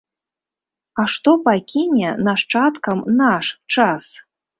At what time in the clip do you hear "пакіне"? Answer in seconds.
1.47-2.09